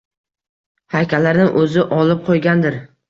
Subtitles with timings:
[0.95, 2.81] Haykallarni o’zi olib qo’ygandir.